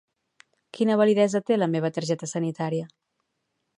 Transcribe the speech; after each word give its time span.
Quina 0.77 0.95
validesa 1.01 1.41
té 1.49 1.57
la 1.59 1.67
meva 1.75 1.93
targeta 1.99 2.31
sanitària? 2.33 2.89